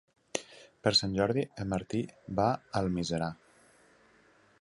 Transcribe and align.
Per 0.85 0.93
Sant 0.99 1.11
Jordi 1.19 1.43
en 1.63 1.69
Martí 1.73 2.01
va 2.39 2.47
a 2.53 2.63
Almiserà. 2.81 3.29